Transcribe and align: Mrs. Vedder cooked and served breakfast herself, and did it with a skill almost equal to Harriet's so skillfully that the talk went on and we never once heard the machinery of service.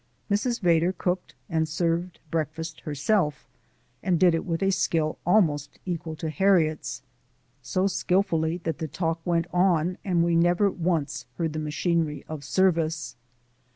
Mrs. 0.31 0.61
Vedder 0.61 0.91
cooked 0.93 1.35
and 1.47 1.69
served 1.69 2.19
breakfast 2.31 2.79
herself, 2.79 3.47
and 4.01 4.19
did 4.19 4.33
it 4.33 4.47
with 4.47 4.63
a 4.63 4.71
skill 4.71 5.19
almost 5.27 5.77
equal 5.85 6.15
to 6.15 6.31
Harriet's 6.31 7.03
so 7.61 7.85
skillfully 7.85 8.57
that 8.63 8.79
the 8.79 8.87
talk 8.87 9.21
went 9.25 9.45
on 9.53 9.99
and 10.03 10.23
we 10.23 10.35
never 10.35 10.71
once 10.71 11.27
heard 11.37 11.53
the 11.53 11.59
machinery 11.59 12.25
of 12.27 12.43
service. 12.43 13.15